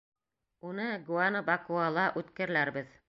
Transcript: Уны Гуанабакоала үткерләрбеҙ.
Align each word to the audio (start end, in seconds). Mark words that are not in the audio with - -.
Уны 0.69 0.87
Гуанабакоала 1.09 2.07
үткерләрбеҙ. 2.23 2.91